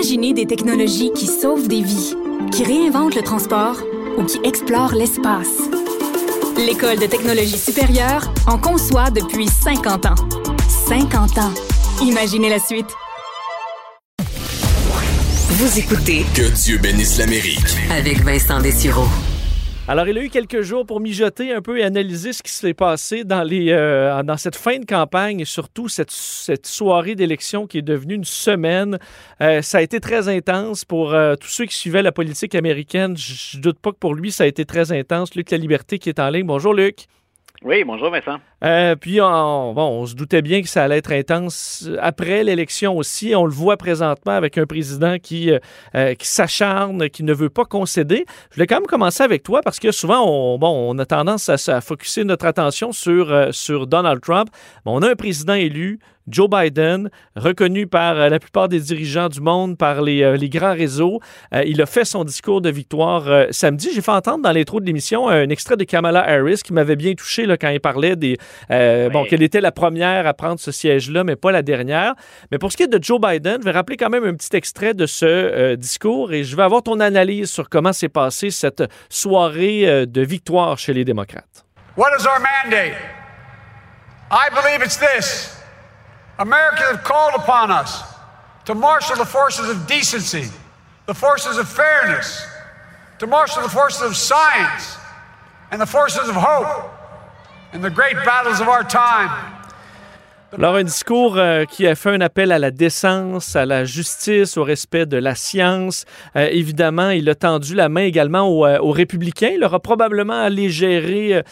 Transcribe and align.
Imaginez 0.00 0.32
des 0.32 0.46
technologies 0.46 1.12
qui 1.12 1.26
sauvent 1.26 1.68
des 1.68 1.82
vies, 1.82 2.14
qui 2.52 2.64
réinventent 2.64 3.14
le 3.14 3.20
transport 3.20 3.76
ou 4.16 4.24
qui 4.24 4.38
explorent 4.44 4.94
l'espace. 4.94 5.58
L'École 6.56 6.98
de 6.98 7.04
technologie 7.04 7.58
supérieure 7.58 8.32
en 8.46 8.56
conçoit 8.56 9.10
depuis 9.10 9.46
50 9.46 10.06
ans. 10.06 10.14
50 10.88 11.36
ans. 11.36 11.52
Imaginez 12.00 12.48
la 12.48 12.58
suite. 12.58 12.88
Vous 15.50 15.78
écoutez 15.78 16.24
Que 16.34 16.48
Dieu 16.48 16.78
bénisse 16.78 17.18
l'Amérique. 17.18 17.76
avec 17.90 18.24
Vincent 18.24 18.62
Dessureau. 18.62 19.04
Alors, 19.90 20.06
il 20.06 20.16
a 20.18 20.22
eu 20.22 20.28
quelques 20.28 20.60
jours 20.60 20.86
pour 20.86 21.00
mijoter 21.00 21.52
un 21.52 21.60
peu 21.60 21.80
et 21.80 21.82
analyser 21.82 22.32
ce 22.32 22.44
qui 22.44 22.52
s'est 22.52 22.74
passé 22.74 23.24
dans, 23.24 23.42
les, 23.42 23.72
euh, 23.72 24.22
dans 24.22 24.36
cette 24.36 24.54
fin 24.54 24.78
de 24.78 24.84
campagne 24.84 25.40
et 25.40 25.44
surtout 25.44 25.88
cette, 25.88 26.12
cette 26.12 26.68
soirée 26.68 27.16
d'élection 27.16 27.66
qui 27.66 27.78
est 27.78 27.82
devenue 27.82 28.14
une 28.14 28.24
semaine. 28.24 29.00
Euh, 29.42 29.62
ça 29.62 29.78
a 29.78 29.80
été 29.80 29.98
très 29.98 30.28
intense 30.28 30.84
pour 30.84 31.12
euh, 31.12 31.34
tous 31.34 31.48
ceux 31.48 31.64
qui 31.64 31.74
suivaient 31.74 32.02
la 32.02 32.12
politique 32.12 32.54
américaine. 32.54 33.16
Je 33.16 33.58
doute 33.58 33.80
pas 33.80 33.90
que 33.90 33.96
pour 33.96 34.14
lui, 34.14 34.30
ça 34.30 34.44
a 34.44 34.46
été 34.46 34.64
très 34.64 34.92
intense. 34.92 35.34
Luc 35.34 35.50
La 35.50 35.58
Liberté 35.58 35.98
qui 35.98 36.08
est 36.08 36.20
en 36.20 36.30
ligne. 36.30 36.46
Bonjour, 36.46 36.72
Luc. 36.72 37.08
Oui, 37.62 37.84
bonjour 37.84 38.10
Vincent. 38.10 38.38
Euh, 38.64 38.96
puis, 38.96 39.20
on, 39.20 39.74
bon, 39.74 40.00
on 40.00 40.06
se 40.06 40.14
doutait 40.14 40.40
bien 40.40 40.62
que 40.62 40.68
ça 40.68 40.84
allait 40.84 40.96
être 40.96 41.12
intense 41.12 41.90
après 42.00 42.42
l'élection 42.42 42.96
aussi. 42.96 43.34
On 43.34 43.44
le 43.44 43.52
voit 43.52 43.76
présentement 43.76 44.32
avec 44.32 44.56
un 44.56 44.64
président 44.64 45.18
qui, 45.18 45.50
euh, 45.50 45.58
euh, 45.94 46.14
qui 46.14 46.26
s'acharne, 46.26 47.10
qui 47.10 47.22
ne 47.22 47.34
veut 47.34 47.50
pas 47.50 47.66
concéder. 47.66 48.24
Je 48.50 48.54
voulais 48.56 48.66
quand 48.66 48.76
même 48.76 48.86
commencer 48.86 49.22
avec 49.22 49.42
toi 49.42 49.60
parce 49.62 49.78
que 49.78 49.92
souvent, 49.92 50.26
on, 50.26 50.58
bon, 50.58 50.94
on 50.94 50.98
a 50.98 51.04
tendance 51.04 51.50
à, 51.50 51.76
à 51.76 51.80
focuser 51.82 52.24
notre 52.24 52.46
attention 52.46 52.92
sur, 52.92 53.48
sur 53.52 53.86
Donald 53.86 54.22
Trump. 54.22 54.48
On 54.86 55.02
a 55.02 55.10
un 55.10 55.16
président 55.16 55.54
élu, 55.54 55.98
Joe 56.28 56.48
Biden, 56.48 57.10
reconnu 57.36 57.86
par 57.86 58.16
euh, 58.18 58.28
la 58.28 58.38
plupart 58.38 58.68
des 58.68 58.80
dirigeants 58.80 59.28
du 59.28 59.40
monde, 59.40 59.76
par 59.76 60.02
les, 60.02 60.22
euh, 60.22 60.36
les 60.36 60.48
grands 60.48 60.74
réseaux. 60.74 61.20
Euh, 61.54 61.62
il 61.66 61.80
a 61.82 61.86
fait 61.86 62.04
son 62.04 62.24
discours 62.24 62.60
de 62.60 62.70
victoire 62.70 63.26
euh, 63.28 63.46
samedi. 63.50 63.90
J'ai 63.94 64.00
fait 64.02 64.10
entendre 64.12 64.42
dans 64.42 64.52
l'intro 64.52 64.80
de 64.80 64.86
l'émission 64.86 65.28
un 65.28 65.48
extrait 65.48 65.76
de 65.76 65.84
Kamala 65.84 66.20
Harris 66.20 66.60
qui 66.64 66.72
m'avait 66.72 66.96
bien 66.96 67.14
touché 67.14 67.46
là, 67.46 67.56
quand 67.56 67.68
il 67.70 67.80
parlait 67.80 68.16
des. 68.16 68.36
euh, 68.70 69.08
Bon, 69.10 69.24
qu'elle 69.24 69.42
était 69.42 69.60
la 69.60 69.72
première 69.72 70.26
à 70.26 70.34
prendre 70.34 70.60
ce 70.60 70.70
siège-là, 70.72 71.24
mais 71.24 71.36
pas 71.36 71.52
la 71.52 71.62
dernière. 71.62 72.14
Mais 72.52 72.58
pour 72.58 72.70
ce 72.70 72.76
qui 72.76 72.84
est 72.84 72.88
de 72.88 73.02
Joe 73.02 73.20
Biden, 73.20 73.56
je 73.60 73.64
vais 73.64 73.70
rappeler 73.72 73.96
quand 73.96 74.10
même 74.10 74.24
un 74.24 74.34
petit 74.34 74.54
extrait 74.56 74.94
de 74.94 75.06
ce 75.06 75.24
euh, 75.26 75.76
discours 75.76 76.32
et 76.32 76.44
je 76.44 76.54
vais 76.56 76.62
avoir 76.62 76.82
ton 76.82 77.00
analyse 77.00 77.50
sur 77.50 77.68
comment 77.68 77.92
s'est 77.92 78.08
passée 78.08 78.50
cette 78.50 78.84
soirée 79.08 79.88
euh, 79.88 80.06
de 80.06 80.20
victoire 80.22 80.78
chez 80.78 80.92
les 80.92 81.04
démocrates. 81.04 81.64
What 81.96 82.10
is 82.18 82.24
our 82.26 82.38
mandate? 82.40 82.94
I 84.30 84.48
believe 84.54 84.84
it's 84.84 84.96
this 84.98 85.56
America 86.40 86.80
have 86.84 87.04
called 87.04 87.34
upon 87.34 87.70
us 87.70 88.02
to 88.64 88.74
marshal 88.74 89.14
the 89.14 89.26
forces 89.26 89.68
of 89.68 89.86
decency, 89.86 90.48
the 91.06 91.14
forces 91.14 91.58
of 91.58 91.68
fairness, 91.68 92.46
to 93.18 93.26
marshal 93.26 93.62
the 93.62 93.68
forces 93.68 94.00
of 94.00 94.16
science, 94.16 94.96
and 95.70 95.78
the 95.78 95.86
forces 95.86 96.28
of 96.28 96.34
hope 96.34 96.90
in 97.74 97.82
the 97.82 97.90
great 97.90 98.16
battles 98.24 98.58
of 98.58 98.68
our 98.68 98.82
time. 98.82 99.59
Alors, 100.58 100.74
un 100.74 100.82
discours 100.82 101.38
euh, 101.38 101.64
qui 101.64 101.86
a 101.86 101.94
fait 101.94 102.10
un 102.10 102.20
appel 102.20 102.50
à 102.50 102.58
la 102.58 102.72
décence, 102.72 103.54
à 103.54 103.64
la 103.66 103.84
justice, 103.84 104.56
au 104.56 104.64
respect 104.64 105.06
de 105.06 105.16
la 105.16 105.36
science. 105.36 106.04
Euh, 106.34 106.48
évidemment, 106.50 107.10
il 107.10 107.28
a 107.30 107.36
tendu 107.36 107.76
la 107.76 107.88
main 107.88 108.02
également 108.02 108.48
aux, 108.48 108.66
euh, 108.66 108.80
républicains. 108.82 109.52
Il 109.54 109.62
aura 109.62 109.78
probablement 109.78 110.42
à 110.42 110.50
les 110.50 110.68
gérer 110.68 111.42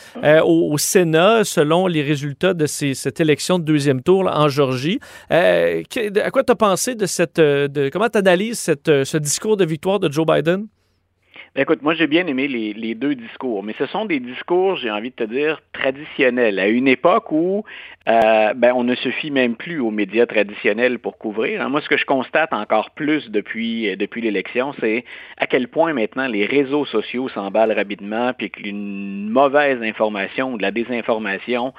au, 0.44 0.76
Sénat 0.78 1.44
selon 1.44 1.86
les 1.86 2.02
résultats 2.02 2.54
de 2.54 2.66
cette 2.66 3.20
élection 3.20 3.58
de 3.58 3.64
deuxième 3.64 4.02
tour 4.02 4.28
en 4.32 4.48
Georgie. 4.48 5.00
À 5.30 6.30
quoi 6.32 6.42
tu 6.44 6.52
as 6.52 6.56
pensé 6.56 6.94
de 6.94 7.06
cette... 7.06 7.36
de, 7.36 7.91
comment 7.91 8.08
tu 8.08 8.19
analyses 8.19 8.60
ce 8.60 9.16
discours 9.16 9.56
de 9.56 9.64
victoire 9.64 10.00
de 10.00 10.10
Joe 10.10 10.26
Biden? 10.26 10.66
Ben, 11.54 11.62
Écoute, 11.62 11.82
moi 11.82 11.94
j'ai 11.94 12.06
bien 12.06 12.27
aimé 12.27 12.46
les, 12.46 12.94
deux 12.94 13.14
discours, 13.14 13.62
mais 13.62 13.74
ce 13.78 13.86
sont 13.86 14.04
des 14.04 14.20
discours, 14.20 14.77
j'ai 14.77 14.91
envie 14.91 15.10
de 15.10 15.14
te 15.14 15.24
dire, 15.24 15.60
traditionnels, 15.72 16.59
à 16.59 16.69
une 16.69 16.88
époque 16.88 17.31
où 17.32 17.64
euh, 18.09 18.54
ben, 18.54 18.72
on 18.75 18.84
ne 18.84 18.94
se 18.94 19.10
fie 19.10 19.31
même 19.31 19.56
plus 19.56 19.81
aux 19.81 19.91
médias 19.91 20.26
traditionnels 20.26 20.98
pour 20.98 21.19
couvrir. 21.19 21.62
hein. 21.62 21.69
Moi, 21.69 21.81
ce 21.81 21.88
que 21.88 21.97
je 21.97 22.04
constate 22.04 22.53
encore 22.53 22.91
plus 22.91 23.31
depuis, 23.31 23.91
euh, 23.91 23.97
depuis 23.97 24.20
l'élection, 24.20 24.75
c'est 24.81 25.04
à 25.38 25.47
quel 25.47 25.69
point 25.69 25.92
maintenant 25.92 26.26
les 26.26 26.47
réseaux 26.47 26.84
sociaux 26.86 27.28
s'emballent 27.28 27.72
rapidement, 27.72 28.32
puis 28.36 28.50
qu'une 28.50 29.28
mauvaise 29.28 29.82
information 29.82 30.53
ou 30.53 30.59
de 30.59 30.62
la 30.62 30.70
désinformation 30.70 31.72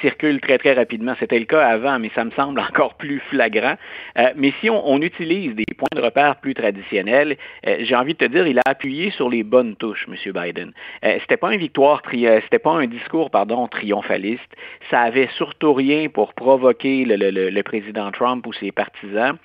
circule 0.00 0.40
très, 0.40 0.58
très 0.58 0.72
rapidement. 0.72 1.14
C'était 1.18 1.38
le 1.38 1.44
cas 1.44 1.66
avant, 1.66 1.98
mais 1.98 2.10
ça 2.14 2.24
me 2.24 2.30
semble 2.32 2.60
encore 2.68 2.94
plus 2.94 3.20
flagrant. 3.30 3.74
Euh, 4.18 4.30
mais 4.36 4.52
si 4.60 4.70
on, 4.70 4.88
on 4.88 5.00
utilise 5.00 5.54
des 5.54 5.64
points 5.76 5.88
de 5.94 6.00
repère 6.00 6.36
plus 6.36 6.54
traditionnels, 6.54 7.36
euh, 7.66 7.76
j'ai 7.80 7.94
envie 7.94 8.14
de 8.14 8.18
te 8.18 8.24
dire, 8.24 8.46
il 8.46 8.58
a 8.58 8.62
appuyé 8.66 9.10
sur 9.10 9.28
les 9.30 9.42
bonnes 9.42 9.76
touches, 9.76 10.06
M. 10.08 10.32
Biden. 10.32 10.72
Euh, 11.04 11.16
c'était 11.20 11.36
pas 11.36 11.52
une 11.52 11.60
victoire, 11.60 12.02
euh, 12.14 12.40
c'était 12.44 12.58
pas 12.58 12.72
un 12.72 12.86
discours, 12.86 13.30
pardon, 13.30 13.66
triomphaliste. 13.68 14.42
Ça 14.90 15.00
avait 15.00 15.28
surtout 15.36 15.72
rien 15.72 16.08
pour 16.08 16.34
provoquer 16.34 17.04
le, 17.04 17.16
le- 17.16 17.50
le- 17.50 17.62
président 17.64 18.10
Trump 18.12 18.46
ou 18.46 18.52
ses 18.52 18.72
partisans. 18.72 19.36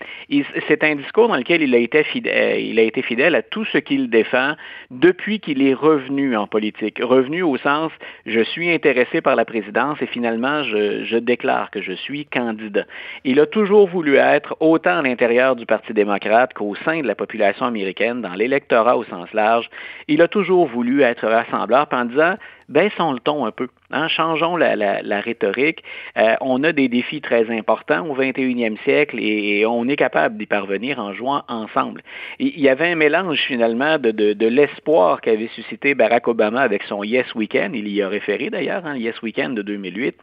C'est 0.67 0.83
un 0.83 0.95
discours 0.95 1.29
dans 1.29 1.37
lequel 1.37 1.61
il 1.61 1.73
a 1.73 1.77
été 1.77 2.03
fidèle, 2.03 2.59
il 2.59 2.77
a 2.79 2.83
été 2.83 3.01
fidèle 3.01 3.33
à 3.33 3.41
tout 3.41 3.63
ce 3.65 3.77
qu'il 3.77 4.09
défend 4.09 4.55
depuis 4.91 5.39
qu'il 5.39 5.61
est 5.65 5.73
revenu 5.73 6.35
en 6.35 6.47
politique. 6.47 6.99
Revenu 7.01 7.41
au 7.43 7.57
sens, 7.57 7.91
je 8.25 8.41
suis 8.41 8.69
intéressé 8.71 9.21
par 9.21 9.35
la 9.37 9.45
présidence 9.45 10.01
et 10.01 10.05
finalement, 10.05 10.28
je, 10.37 11.03
je 11.03 11.17
déclare 11.17 11.71
que 11.71 11.81
je 11.81 11.93
suis 11.93 12.25
candidat. 12.25 12.85
Il 13.23 13.39
a 13.39 13.45
toujours 13.45 13.87
voulu 13.87 14.15
être, 14.15 14.55
autant 14.59 14.99
à 14.99 15.01
l'intérieur 15.01 15.55
du 15.55 15.65
Parti 15.65 15.93
démocrate 15.93 16.53
qu'au 16.53 16.75
sein 16.85 17.01
de 17.01 17.07
la 17.07 17.15
population 17.15 17.65
américaine, 17.65 18.21
dans 18.21 18.33
l'électorat 18.33 18.97
au 18.97 19.03
sens 19.05 19.31
large, 19.33 19.69
il 20.07 20.21
a 20.21 20.27
toujours 20.27 20.67
voulu 20.67 21.01
être 21.01 21.27
rassembleur 21.27 21.87
en 21.91 22.05
disant, 22.05 22.35
baissons 22.69 23.11
le 23.13 23.19
ton 23.19 23.45
un 23.45 23.51
peu. 23.51 23.67
Hein, 23.91 24.07
changeons 24.07 24.55
la, 24.55 24.75
la- 24.75 25.01
la 25.01 25.19
rhétorique. 25.19 25.83
Euh, 26.15 26.35
on 26.41 26.63
a 26.63 26.71
des 26.71 26.87
défis 26.87 27.21
très 27.21 27.49
importants 27.49 28.05
au 28.07 28.15
21e 28.15 28.77
siècle 28.83 29.17
et, 29.19 29.65
on 29.65 29.87
est 29.87 29.95
capable 29.95 30.37
d'y 30.37 30.45
parvenir 30.45 30.99
en 30.99 31.11
jouant 31.13 31.43
ensemble. 31.47 32.01
Il 32.37 32.59
y 32.59 32.69
avait 32.69 32.91
un 32.91 32.95
mélange 32.95 33.39
finalement 33.47 33.97
de, 33.97 34.11
de, 34.11 34.33
de 34.33 34.47
l'espoir 34.47 35.21
qu'avait 35.21 35.47
suscité 35.55 35.95
Barack 35.95 36.27
Obama 36.27 36.61
avec 36.61 36.83
son 36.83 37.03
Yes 37.03 37.33
Weekend. 37.35 37.75
Il 37.75 37.87
y 37.87 38.01
a 38.03 38.07
référé 38.07 38.49
d'ailleurs, 38.51 38.85
hein, 38.85 38.95
Yes 38.95 39.19
Weekend 39.23 39.55
de 39.55 39.63
2008. 39.63 40.15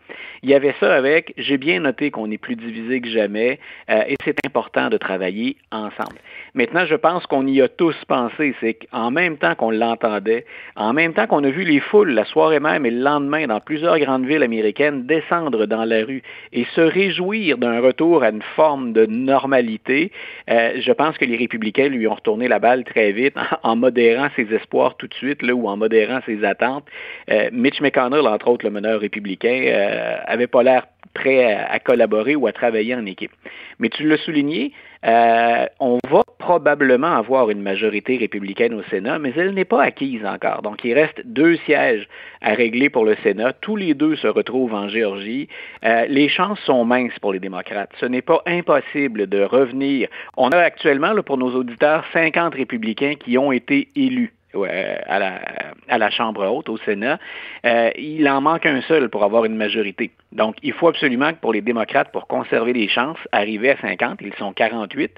Il 0.42 0.50
y 0.50 0.54
avait 0.54 0.74
ça 0.78 0.94
avec, 0.94 1.34
j'ai 1.36 1.58
bien 1.58 1.80
noté 1.80 2.10
qu'on 2.12 2.30
est 2.30 2.38
plus 2.38 2.54
divisé 2.56 3.00
que 3.00 3.08
jamais 3.08 3.58
euh, 3.90 4.02
et 4.06 4.14
c'est 4.24 4.36
important 4.46 4.88
de 4.90 4.96
travailler 4.96 5.56
ensemble. 5.72 6.18
Maintenant, 6.56 6.86
je 6.86 6.94
pense 6.94 7.26
qu'on 7.26 7.46
y 7.46 7.60
a 7.60 7.68
tous 7.68 7.94
pensé, 8.08 8.54
c'est 8.60 8.72
qu'en 8.72 9.10
même 9.10 9.36
temps 9.36 9.54
qu'on 9.54 9.70
l'entendait, 9.70 10.46
en 10.74 10.94
même 10.94 11.12
temps 11.12 11.26
qu'on 11.26 11.44
a 11.44 11.50
vu 11.50 11.64
les 11.64 11.80
foules 11.80 12.12
la 12.12 12.24
soirée 12.24 12.60
même 12.60 12.86
et 12.86 12.90
le 12.90 13.02
lendemain 13.02 13.46
dans 13.46 13.60
plusieurs 13.60 13.98
grandes 13.98 14.24
villes 14.24 14.42
américaines 14.42 15.04
descendre 15.04 15.66
dans 15.66 15.84
la 15.84 16.02
rue 16.02 16.22
et 16.54 16.64
se 16.74 16.80
réjouir 16.80 17.58
d'un 17.58 17.80
retour 17.80 18.22
à 18.22 18.30
une 18.30 18.40
forme 18.40 18.94
de 18.94 19.04
normalité, 19.04 20.10
euh, 20.48 20.80
je 20.80 20.92
pense 20.92 21.18
que 21.18 21.26
les 21.26 21.36
républicains 21.36 21.88
lui 21.88 22.08
ont 22.08 22.14
retourné 22.14 22.48
la 22.48 22.58
balle 22.58 22.84
très 22.84 23.12
vite 23.12 23.34
en, 23.62 23.76
modérant 23.76 24.28
ses 24.34 24.50
espoirs 24.54 24.96
tout 24.96 25.08
de 25.08 25.14
suite 25.14 25.42
là, 25.42 25.52
ou 25.52 25.68
en 25.68 25.76
modérant 25.76 26.20
ses 26.24 26.42
attentes. 26.42 26.86
Euh, 27.30 27.50
Mitch 27.52 27.82
McConnell, 27.82 28.26
entre 28.26 28.48
autres 28.48 28.64
le 28.64 28.70
meneur 28.72 29.00
républicain, 29.00 29.62
euh, 29.66 30.16
avait 30.24 30.46
pas 30.46 30.62
l'air 30.62 30.86
prêt 31.12 31.52
à, 31.52 31.70
à 31.70 31.78
collaborer 31.80 32.34
ou 32.34 32.46
à 32.46 32.52
travailler 32.52 32.94
en 32.94 33.04
équipe. 33.04 33.32
Mais 33.78 33.90
tu 33.90 34.08
l'as 34.08 34.16
souligné, 34.16 34.72
euh, 35.06 35.66
on 35.78 35.98
va 36.10 36.22
probablement 36.38 37.16
avoir 37.16 37.50
une 37.50 37.62
majorité 37.62 38.16
républicaine 38.16 38.74
au 38.74 38.82
Sénat, 38.84 39.18
mais 39.18 39.32
elle 39.36 39.54
n'est 39.54 39.64
pas 39.64 39.82
acquise 39.82 40.24
encore. 40.24 40.62
Donc, 40.62 40.84
il 40.84 40.94
reste 40.94 41.22
deux 41.24 41.56
sièges 41.58 42.08
à 42.40 42.54
régler 42.54 42.90
pour 42.90 43.04
le 43.04 43.16
Sénat. 43.22 43.52
Tous 43.52 43.76
les 43.76 43.94
deux 43.94 44.16
se 44.16 44.26
retrouvent 44.26 44.74
en 44.74 44.88
Géorgie. 44.88 45.48
Euh, 45.84 46.06
les 46.08 46.28
chances 46.28 46.60
sont 46.60 46.84
minces 46.84 47.18
pour 47.20 47.32
les 47.32 47.40
démocrates. 47.40 47.90
Ce 48.00 48.06
n'est 48.06 48.22
pas 48.22 48.42
impossible 48.46 49.28
de 49.28 49.42
revenir. 49.42 50.08
On 50.36 50.50
a 50.50 50.58
actuellement, 50.58 51.14
pour 51.24 51.38
nos 51.38 51.54
auditeurs, 51.54 52.04
50 52.12 52.54
républicains 52.54 53.14
qui 53.14 53.38
ont 53.38 53.52
été 53.52 53.88
élus 53.96 54.35
à, 54.54 55.18
la, 55.18 55.40
à 55.88 55.98
la 55.98 56.10
Chambre 56.10 56.46
haute, 56.46 56.68
au 56.68 56.78
Sénat. 56.78 57.18
Euh, 57.64 57.90
il 57.96 58.28
en 58.28 58.40
manque 58.40 58.66
un 58.66 58.80
seul 58.82 59.08
pour 59.08 59.24
avoir 59.24 59.44
une 59.44 59.56
majorité. 59.56 60.10
Donc, 60.32 60.56
il 60.62 60.72
faut 60.72 60.88
absolument 60.88 61.32
que 61.32 61.38
pour 61.38 61.52
les 61.52 61.60
démocrates, 61.60 62.10
pour 62.12 62.26
conserver 62.26 62.72
les 62.72 62.88
chances, 62.88 63.18
arriver 63.32 63.70
à 63.70 63.76
50, 63.76 64.20
ils 64.22 64.34
sont 64.34 64.52
48. 64.52 65.12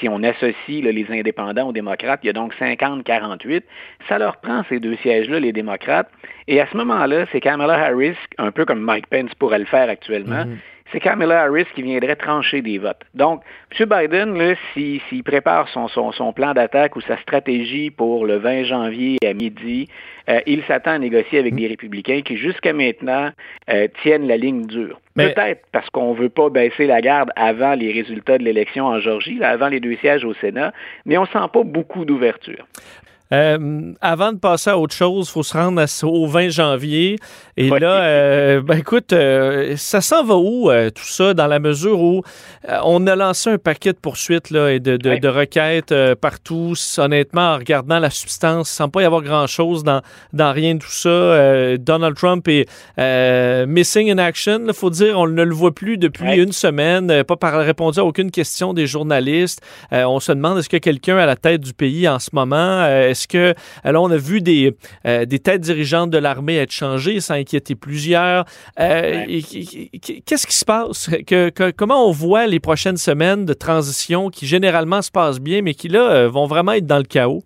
Si 0.00 0.08
on 0.08 0.22
associe 0.22 0.82
là, 0.82 0.92
les 0.92 1.06
indépendants 1.10 1.68
aux 1.68 1.72
démocrates, 1.72 2.20
il 2.22 2.26
y 2.26 2.30
a 2.30 2.32
donc 2.32 2.54
50-48. 2.54 3.62
Ça 4.08 4.18
leur 4.18 4.36
prend 4.38 4.62
ces 4.68 4.80
deux 4.80 4.96
sièges-là, 4.96 5.40
les 5.40 5.52
démocrates. 5.52 6.08
Et 6.46 6.60
à 6.60 6.66
ce 6.70 6.76
moment-là, 6.76 7.26
c'est 7.32 7.40
Kamala 7.40 7.74
Harris, 7.74 8.16
un 8.38 8.50
peu 8.50 8.64
comme 8.64 8.80
Mike 8.80 9.06
Pence 9.08 9.34
pourrait 9.38 9.58
le 9.58 9.64
faire 9.64 9.88
actuellement, 9.88 10.44
c'est 10.92 11.00
Kamala 11.00 11.42
Harris 11.42 11.66
qui 11.74 11.82
viendrait 11.82 12.16
trancher 12.16 12.62
des 12.62 12.78
votes. 12.78 13.02
Donc, 13.14 13.42
M. 13.78 13.86
Biden, 13.88 14.54
s'il 14.74 15.24
prépare 15.24 15.68
son, 15.68 15.88
son, 15.88 16.32
plan 16.32 16.52
d'attaque 16.52 16.96
ou 16.96 17.00
sa 17.00 17.16
stratégie 17.18 17.90
pour 17.90 18.26
le 18.26 18.36
20 18.36 18.64
janvier 18.64 19.18
à 19.26 19.32
midi, 19.32 19.88
euh, 20.28 20.40
il 20.46 20.62
s'attend 20.64 20.92
à 20.92 20.98
négocier 20.98 21.38
avec 21.38 21.54
des 21.54 21.66
républicains 21.66 22.22
qui, 22.22 22.36
jusqu'à 22.36 22.72
maintenant, 22.72 23.30
euh, 23.70 23.88
tiennent 24.02 24.28
la 24.28 24.36
ligne 24.36 24.66
dure. 24.66 25.00
Peut-être 25.16 25.62
parce 25.72 25.88
qu'on 25.90 26.12
ne 26.12 26.18
veut 26.18 26.28
pas 26.28 26.50
baisser 26.50 26.86
la 26.86 27.00
garde 27.00 27.30
avant 27.36 27.74
les 27.74 27.92
résultats 27.92 28.38
de 28.38 28.44
l'élection 28.44 28.86
en 28.86 29.00
Georgie, 29.00 29.42
avant 29.42 29.68
les 29.68 29.80
deux 29.80 29.96
sièges 29.96 30.24
au 30.24 30.34
Sénat, 30.34 30.72
mais 31.06 31.18
on 31.18 31.22
ne 31.22 31.28
sent 31.28 31.48
pas 31.52 31.62
beaucoup 31.62 32.04
d'ouverture. 32.04 32.66
Euh, 33.34 33.92
avant 34.00 34.32
de 34.32 34.38
passer 34.38 34.70
à 34.70 34.78
autre 34.78 34.94
chose, 34.94 35.26
il 35.28 35.32
faut 35.32 35.42
se 35.42 35.56
rendre 35.56 35.84
au 36.04 36.26
20 36.26 36.48
janvier. 36.50 37.18
Et 37.56 37.68
là, 37.68 38.02
euh, 38.02 38.62
ben 38.62 38.78
écoute, 38.78 39.12
euh, 39.12 39.74
ça 39.76 40.00
s'en 40.00 40.24
va 40.24 40.36
où 40.36 40.70
tout 40.94 41.04
ça 41.04 41.34
dans 41.34 41.46
la 41.46 41.58
mesure 41.58 42.00
où 42.00 42.22
on 42.84 43.06
a 43.06 43.16
lancé 43.16 43.50
un 43.50 43.58
paquet 43.58 43.92
de 43.92 43.98
poursuites 43.98 44.50
là, 44.50 44.70
et 44.70 44.80
de, 44.80 44.96
de, 44.96 45.28
requêtes 45.28 45.94
partout. 46.20 46.74
Honnêtement, 46.98 47.54
en 47.54 47.56
regardant 47.56 47.98
la 47.98 48.10
substance, 48.10 48.70
semble 48.70 48.92
pas 48.92 49.02
y 49.02 49.04
avoir 49.04 49.22
grand-chose 49.22 49.84
dans, 49.84 50.02
dans 50.32 50.52
rien 50.52 50.74
de 50.74 50.80
tout 50.80 50.90
ça. 50.90 51.76
Donald 51.78 52.16
Trump 52.16 52.46
est 52.48 52.66
missing 53.66 54.10
in 54.10 54.18
action. 54.18 54.60
Il 54.66 54.74
faut 54.74 54.90
dire, 54.90 55.18
on 55.18 55.26
ne 55.26 55.42
le 55.42 55.54
voit 55.54 55.74
plus 55.74 55.98
depuis 55.98 56.36
une 56.36 56.52
semaine, 56.52 57.24
pas 57.24 57.36
par 57.36 57.54
répondu 57.64 57.98
à 58.00 58.04
aucune 58.04 58.30
question 58.30 58.74
des 58.74 58.86
journalistes. 58.86 59.60
on 59.90 60.20
se 60.20 60.32
demande 60.32 60.58
est-ce 60.58 60.74
a 60.76 60.80
quelqu'un 60.80 61.16
à 61.16 61.26
la 61.26 61.36
tête 61.36 61.60
du 61.60 61.72
pays 61.72 62.08
en 62.08 62.18
ce 62.18 62.30
moment? 62.32 62.84
Est-ce 62.86 63.23
que, 63.26 63.54
alors, 63.82 64.04
on 64.04 64.10
a 64.10 64.16
vu 64.16 64.40
des, 64.40 64.76
euh, 65.06 65.24
des 65.24 65.38
têtes 65.38 65.62
dirigeantes 65.62 66.10
de 66.10 66.18
l'armée 66.18 66.56
être 66.56 66.72
changées, 66.72 67.20
ça 67.20 67.34
a 67.34 67.36
inquiété 67.36 67.74
plusieurs. 67.74 68.44
Euh, 68.80 69.24
qu'est-ce 70.24 70.46
qui 70.46 70.56
se 70.56 70.64
passe? 70.64 71.10
Que, 71.26 71.70
comment 71.70 72.08
on 72.08 72.12
voit 72.12 72.46
les 72.46 72.60
prochaines 72.60 72.96
semaines 72.96 73.44
de 73.44 73.54
transition 73.54 74.30
qui 74.30 74.46
généralement 74.46 75.02
se 75.02 75.10
passent 75.10 75.40
bien, 75.40 75.62
mais 75.62 75.74
qui 75.74 75.88
là 75.88 76.10
euh, 76.10 76.28
vont 76.28 76.46
vraiment 76.46 76.72
être 76.72 76.86
dans 76.86 76.98
le 76.98 77.04
chaos? 77.04 77.42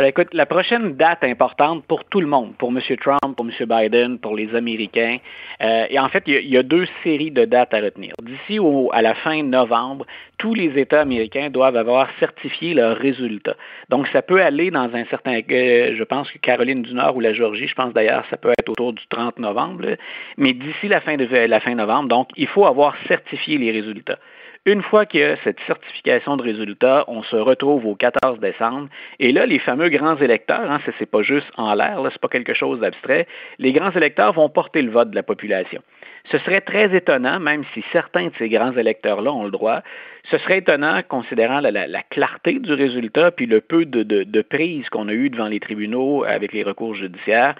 Écoute, 0.00 0.32
la 0.32 0.46
prochaine 0.46 0.94
date 0.94 1.22
importante 1.22 1.84
pour 1.86 2.04
tout 2.04 2.20
le 2.20 2.26
monde, 2.26 2.54
pour 2.56 2.70
M. 2.70 2.80
Trump, 2.98 3.36
pour 3.36 3.46
M. 3.46 3.52
Biden, 3.68 4.18
pour 4.18 4.34
les 4.34 4.54
Américains, 4.54 5.18
euh, 5.60 5.86
et 5.90 5.98
en 5.98 6.08
fait, 6.08 6.24
il 6.26 6.48
y, 6.48 6.56
a, 6.56 6.62
deux 6.62 6.86
séries 7.02 7.30
de 7.30 7.44
dates 7.44 7.74
à 7.74 7.80
retenir. 7.80 8.14
D'ici 8.22 8.58
à 8.92 9.02
la 9.02 9.14
fin 9.14 9.42
novembre, 9.42 10.06
tous 10.38 10.54
les 10.54 10.80
États 10.80 11.02
américains 11.02 11.50
doivent 11.50 11.76
avoir 11.76 12.08
certifié 12.18 12.74
leurs 12.74 12.96
résultats. 12.96 13.56
Donc, 13.90 14.08
ça 14.08 14.22
peut 14.22 14.42
aller 14.42 14.70
dans 14.70 14.90
un 14.94 15.04
certain, 15.06 15.40
euh, 15.50 15.94
je 15.96 16.04
pense 16.04 16.30
que 16.30 16.38
Caroline 16.38 16.82
du 16.82 16.94
Nord 16.94 17.16
ou 17.16 17.20
la 17.20 17.34
Georgie, 17.34 17.66
je 17.68 17.74
pense 17.74 17.92
d'ailleurs, 17.92 18.24
ça 18.30 18.36
peut 18.36 18.52
être 18.58 18.68
autour 18.70 18.94
du 18.94 19.06
30 19.08 19.38
novembre, 19.38 19.96
mais 20.38 20.54
d'ici 20.54 20.88
la 20.88 21.00
fin 21.00 21.16
de 21.16 21.24
la 21.24 21.60
fin 21.60 21.74
novembre, 21.74 22.08
donc, 22.08 22.28
il 22.36 22.46
faut 22.46 22.64
avoir 22.64 22.96
certifié 23.06 23.58
les 23.58 23.70
résultats. 23.70 24.18
Une 24.64 24.80
fois 24.80 25.06
qu'il 25.06 25.18
y 25.18 25.24
a 25.24 25.36
cette 25.42 25.58
certification 25.66 26.36
de 26.36 26.42
résultats, 26.44 27.04
on 27.08 27.24
se 27.24 27.34
retrouve 27.34 27.84
au 27.84 27.96
14 27.96 28.38
décembre. 28.38 28.88
Et 29.18 29.32
là, 29.32 29.44
les 29.44 29.58
fameux 29.58 29.88
grands 29.88 30.16
électeurs, 30.18 30.70
hein, 30.70 30.78
ce 30.86 30.92
n'est 31.00 31.06
pas 31.06 31.22
juste 31.22 31.50
en 31.56 31.74
l'air, 31.74 31.96
ce 31.98 32.02
n'est 32.04 32.18
pas 32.20 32.28
quelque 32.28 32.54
chose 32.54 32.78
d'abstrait, 32.78 33.26
les 33.58 33.72
grands 33.72 33.90
électeurs 33.90 34.32
vont 34.34 34.48
porter 34.48 34.82
le 34.82 34.92
vote 34.92 35.10
de 35.10 35.16
la 35.16 35.24
population. 35.24 35.82
Ce 36.30 36.38
serait 36.38 36.60
très 36.60 36.94
étonnant, 36.96 37.40
même 37.40 37.64
si 37.74 37.84
certains 37.92 38.26
de 38.26 38.32
ces 38.38 38.48
grands 38.48 38.72
électeurs-là 38.72 39.32
ont 39.32 39.44
le 39.44 39.50
droit, 39.50 39.82
ce 40.30 40.38
serait 40.38 40.58
étonnant, 40.58 41.00
considérant 41.08 41.60
la, 41.60 42.02
clarté 42.10 42.60
du 42.60 42.72
résultat 42.72 43.32
puis 43.32 43.46
le 43.46 43.60
peu 43.60 43.84
de, 43.84 44.42
prise 44.42 44.88
qu'on 44.88 45.08
a 45.08 45.12
eu 45.12 45.30
devant 45.30 45.48
les 45.48 45.60
tribunaux 45.60 46.24
avec 46.24 46.52
les 46.52 46.62
recours 46.62 46.94
judiciaires, 46.94 47.54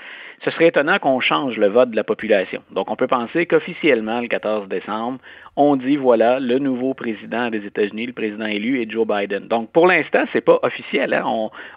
ce 0.44 0.50
serait 0.50 0.68
étonnant 0.68 0.98
qu'on 0.98 1.20
change 1.20 1.56
le 1.56 1.68
vote 1.68 1.90
de 1.90 1.96
la 1.96 2.04
population. 2.04 2.62
Donc, 2.72 2.90
on 2.90 2.96
peut 2.96 3.06
penser 3.06 3.46
qu'officiellement, 3.46 4.20
le 4.20 4.26
14 4.26 4.68
décembre, 4.68 5.18
on 5.56 5.76
dit, 5.76 5.96
voilà, 5.96 6.40
le 6.40 6.58
nouveau 6.58 6.94
président 6.94 7.50
des 7.50 7.64
États-Unis, 7.64 8.06
le 8.06 8.12
président 8.12 8.46
élu 8.46 8.80
est 8.80 8.90
Joe 8.90 9.06
Biden. 9.06 9.46
Donc, 9.46 9.70
pour 9.70 9.86
l'instant, 9.86 10.24
ce 10.32 10.38
n'est 10.38 10.42
pas 10.42 10.58
officiel. 10.62 11.14
Hein. 11.14 11.24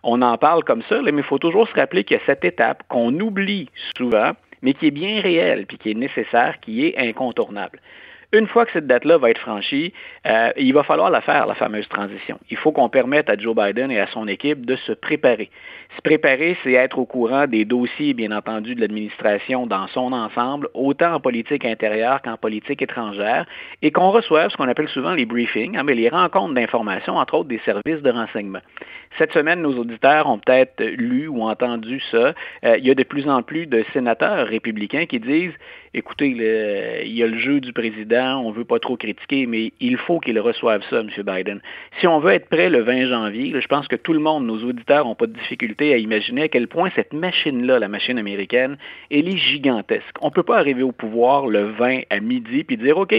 On, 0.04 0.22
en 0.22 0.38
parle 0.38 0.64
comme 0.64 0.82
ça, 0.90 1.00
mais 1.02 1.12
il 1.12 1.24
faut 1.24 1.38
toujours 1.38 1.68
se 1.68 1.76
rappeler 1.76 2.04
qu'il 2.04 2.18
y 2.18 2.20
a 2.20 2.24
cette 2.26 2.44
étape 2.44 2.84
qu'on 2.88 3.14
oublie 3.20 3.70
souvent, 3.98 4.32
mais 4.62 4.74
qui 4.74 4.88
est 4.88 4.92
bien 4.92 5.22
réelle, 5.22 5.66
puis 5.66 5.78
qui 5.78 5.92
est 5.92 5.96
nécessaire, 5.96 6.60
qui 6.60 6.86
est 6.86 6.98
incontournable. 6.98 7.80
Une 8.36 8.48
fois 8.48 8.66
que 8.66 8.74
cette 8.74 8.86
date-là 8.86 9.18
va 9.18 9.30
être 9.30 9.40
franchie, 9.40 9.94
euh, 10.28 10.52
il 10.58 10.74
va 10.74 10.84
falloir 10.84 11.10
la 11.10 11.22
faire, 11.22 11.46
la 11.46 11.56
fameuse 11.56 11.88
transition. 11.88 12.38
Il 12.50 12.58
faut 12.58 12.74
qu'on 12.74 12.90
permette 12.90 13.30
à 13.30 13.38
Joe 13.38 13.56
Biden 13.56 13.90
et 13.92 14.00
à 14.02 14.08
son 14.08 14.28
équipe 14.28 14.66
de 14.66 14.76
se 14.76 14.92
préparer. 14.92 15.50
Se 15.96 16.02
préparer, 16.02 16.58
c'est 16.62 16.74
être 16.74 17.00
au 17.00 17.06
courant 17.06 17.48
des 17.48 17.64
dossiers, 17.64 18.14
bien 18.14 18.34
entendu, 18.34 18.76
de 18.76 18.82
l'administration 18.82 19.68
dans 19.68 19.88
son 19.88 20.12
ensemble, 20.12 20.68
autant 20.74 21.14
en 21.14 21.20
politique 21.22 21.64
intérieure 21.64 22.22
qu'en 22.22 22.36
politique 22.36 22.82
étrangère, 22.82 23.46
et 23.82 23.92
qu'on 23.92 24.12
reçoive 24.12 24.50
ce 24.50 24.58
qu'on 24.58 24.68
appelle 24.68 24.90
souvent 24.90 25.14
les 25.14 25.26
briefings, 25.26 25.78
hein, 25.78 25.84
mais 25.84 25.94
les 25.94 26.10
rencontres 26.10 26.56
d'information, 26.56 27.16
entre 27.16 27.36
autres 27.36 27.48
des 27.48 27.62
services 27.64 28.02
de 28.02 28.12
renseignement. 28.12 28.60
Cette 29.18 29.32
semaine, 29.32 29.62
nos 29.62 29.78
auditeurs 29.78 30.28
ont 30.28 30.40
peut-être 30.40 30.84
lu 30.84 31.30
ou 31.30 31.44
entendu 31.44 32.02
ça. 32.12 32.34
Euh, 32.66 32.78
il 32.78 32.86
y 32.86 32.92
a 32.92 32.96
de 32.96 33.04
plus 33.04 33.30
en 33.30 33.44
plus 33.44 33.66
de 33.66 33.86
sénateurs 33.94 34.46
républicains 34.46 35.06
qui 35.06 35.22
disent 35.22 35.54
écoutez, 35.96 36.28
il 36.28 37.14
y 37.14 37.24
a 37.24 37.28
le 37.28 37.38
jeu 37.38 37.62
du 37.62 37.72
président, 37.72 38.25
on 38.34 38.52
ne 38.52 38.56
veut 38.56 38.66
pas 38.66 38.80
trop 38.80 38.98
critiquer, 38.98 39.46
mais 39.46 39.74
il 39.80 39.98
faut 39.98 40.20
qu'il 40.20 40.40
reçoive 40.40 40.82
ça, 40.90 41.00
M. 41.00 41.10
Biden. 41.18 41.62
Si 42.00 42.08
on 42.08 42.20
veut 42.20 42.34
être 42.34 42.50
prêt 42.50 42.70
le 42.70 42.82
20 42.82 43.08
janvier, 43.08 43.54
je 43.60 43.68
pense 43.68 43.88
que 43.88 43.96
tout 43.96 44.14
le 44.14 44.20
monde, 44.20 44.46
nos 44.46 44.64
auditeurs, 44.64 45.06
n'ont 45.06 45.16
pas 45.16 45.28
de 45.28 45.34
difficulté 45.34 45.94
à 45.94 45.98
imaginer 45.98 46.44
à 46.44 46.48
quel 46.48 46.68
point 46.68 46.90
cette 46.96 47.14
machine-là, 47.14 47.80
la 47.80 47.88
machine 47.88 48.18
américaine, 48.18 48.78
elle 49.12 49.28
est 49.28 49.38
gigantesque. 49.38 50.16
On 50.22 50.28
ne 50.28 50.32
peut 50.32 50.44
pas 50.44 50.58
arriver 50.58 50.84
au 50.84 50.92
pouvoir 50.92 51.48
le 51.48 51.66
20 51.72 52.02
à 52.10 52.20
midi 52.20 52.64
puis 52.64 52.78
dire, 52.78 52.98
OK, 52.98 53.16